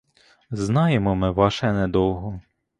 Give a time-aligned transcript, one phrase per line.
[0.51, 2.41] Знаємо ми ваше недовго.